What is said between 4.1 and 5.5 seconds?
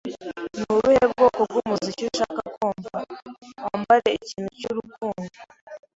ikintu cy'urukundo."